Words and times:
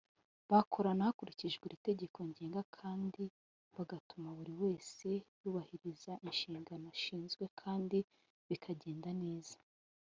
bakorana 0.51 1.03
hakurikijwe 1.07 1.63
iri 1.65 1.77
tegeko 1.87 2.17
ngenga 2.29 2.61
kandi 2.77 3.23
bagatuma 3.75 4.29
buri 4.37 4.53
wese 4.61 5.09
yubahiriza 5.41 6.11
inshingano 6.27 6.85
ashinzwe 6.95 7.43
kandi 7.61 7.97
bikagenda 8.49 9.09
neza. 9.23 9.55